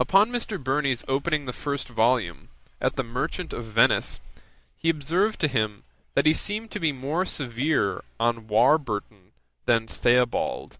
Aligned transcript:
Upon 0.00 0.32
Mr. 0.32 0.60
Burney's 0.60 1.04
opening 1.06 1.44
the 1.44 1.52
first 1.52 1.86
volume, 1.86 2.48
at 2.80 2.96
the 2.96 3.04
Merchant 3.04 3.52
of 3.52 3.62
Venice, 3.64 4.18
he 4.76 4.88
observed 4.90 5.38
to 5.38 5.46
him, 5.46 5.84
that 6.14 6.26
he 6.26 6.34
seemed 6.34 6.72
to 6.72 6.80
be 6.80 6.90
more 6.90 7.24
severe 7.24 8.02
on 8.18 8.48
Warburton 8.48 9.30
than 9.66 9.86
Theobald. 9.86 10.78